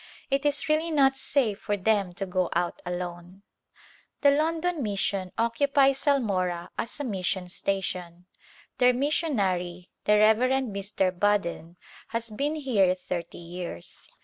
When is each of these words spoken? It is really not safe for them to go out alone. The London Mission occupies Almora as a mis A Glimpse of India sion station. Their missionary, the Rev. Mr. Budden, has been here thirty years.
It 0.31 0.47
is 0.47 0.67
really 0.67 0.89
not 0.89 1.15
safe 1.15 1.59
for 1.59 1.77
them 1.77 2.11
to 2.13 2.25
go 2.25 2.49
out 2.53 2.81
alone. 2.87 3.43
The 4.21 4.31
London 4.31 4.81
Mission 4.81 5.31
occupies 5.37 6.05
Almora 6.07 6.69
as 6.75 6.99
a 6.99 7.03
mis 7.03 7.03
A 7.03 7.03
Glimpse 7.03 7.03
of 7.03 7.05
India 7.05 7.23
sion 7.23 7.49
station. 7.83 8.25
Their 8.79 8.93
missionary, 8.95 9.89
the 10.05 10.17
Rev. 10.17 10.37
Mr. 10.37 11.11
Budden, 11.19 11.77
has 12.07 12.31
been 12.31 12.55
here 12.55 12.95
thirty 12.95 13.37
years. 13.37 14.09